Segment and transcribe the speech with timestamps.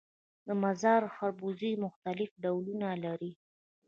[0.47, 3.31] د مزار خربوزې مختلف ډولونه لري